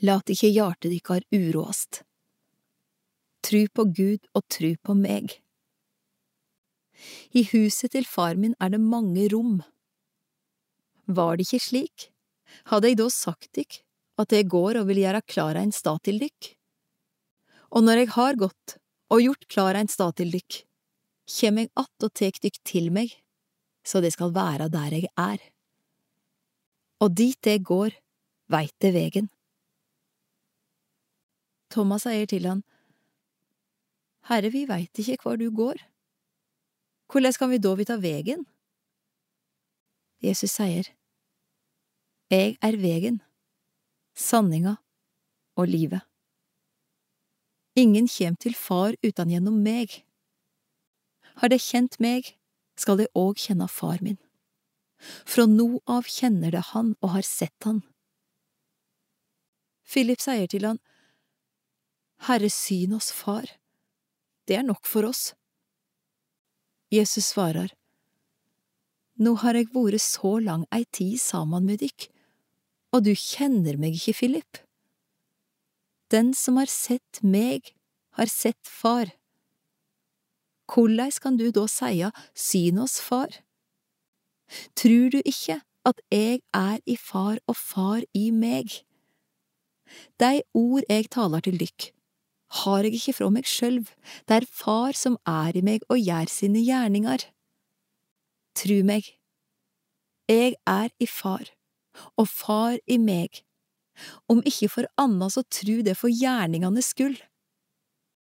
[0.00, 2.02] lat ikkje hjartet dykkar uroast.
[3.44, 5.34] Tru på Gud og tru på meg.
[7.32, 9.60] I huset til far min er det mange rom.
[11.08, 12.08] Var det ikke slik,
[12.68, 13.80] hadde jeg da sagt dykk
[14.20, 16.52] at jeg går og vil gjøre klar ein stad til dykk?
[17.72, 18.76] Og når jeg har gått
[19.10, 20.62] og gjort klar ein stad til dykk,
[21.30, 23.12] kjem eg att og tek dykk til meg,
[23.84, 25.40] så det skal være der jeg er.
[27.00, 27.94] Og dit jeg går,
[28.48, 29.30] veit det vegen.
[31.70, 32.64] Thomas sier til han,
[34.28, 35.78] Herre, vi veit ikke hvor du går.
[37.10, 38.44] Hvordan kan vi da vite vegen?
[40.22, 40.90] Jesus sier,
[42.30, 43.22] Jeg er vegen,
[44.14, 44.76] sanninga
[45.56, 46.04] og livet.
[47.74, 50.02] Ingen kjem til Far uten gjennom meg.
[51.40, 52.34] Har de kjent meg,
[52.76, 54.18] skal de òg kjenne Far min.
[55.00, 57.80] Fra nå av kjenner de Han og har sett Han.
[59.90, 60.78] Philip sier til han,
[62.26, 63.48] Herre, syn oss Far,
[64.46, 65.32] det er nok for oss.
[66.92, 67.72] Jesus svarer,
[69.20, 72.08] Nå har eg vært så lang ei tid saman med dykk,
[72.96, 74.60] og du kjenner meg ikke, Philip.
[76.10, 77.74] Den som har sett meg,
[78.16, 79.12] har sett Far.
[80.70, 83.30] Korleis kan du da seia syn oss, Far?
[84.74, 88.82] Trur du ikke at eg er i Far og Far i meg?
[90.22, 91.90] De ord eg taler til dykk,
[92.50, 93.92] har eg ikke fra meg sjølv,
[94.26, 97.28] det er Far som er i meg og gjør sine gjerningar.
[98.58, 99.06] Tru meg,
[100.30, 101.46] eg er i Far,
[102.18, 103.44] og Far i meg.
[104.30, 107.20] Om ikke for anna så tru det for gjerninganes skyld.